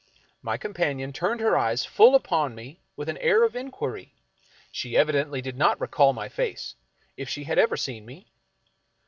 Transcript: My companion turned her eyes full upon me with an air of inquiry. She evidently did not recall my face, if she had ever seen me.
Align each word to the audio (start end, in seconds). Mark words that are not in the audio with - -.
My 0.41 0.57
companion 0.57 1.13
turned 1.13 1.41
her 1.41 1.55
eyes 1.55 1.85
full 1.85 2.15
upon 2.15 2.55
me 2.55 2.81
with 2.95 3.07
an 3.07 3.19
air 3.19 3.43
of 3.43 3.55
inquiry. 3.55 4.15
She 4.71 4.97
evidently 4.97 5.43
did 5.43 5.55
not 5.59 5.79
recall 5.79 6.11
my 6.11 6.27
face, 6.27 6.73
if 7.17 7.29
she 7.29 7.43
had 7.43 7.59
ever 7.59 7.77
seen 7.77 8.03
me. 8.03 8.25